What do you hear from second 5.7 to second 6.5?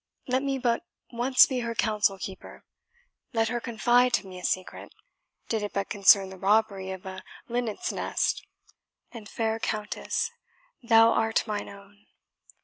but concern the